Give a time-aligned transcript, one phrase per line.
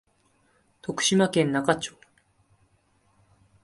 [0.81, 1.95] 徳島県那賀町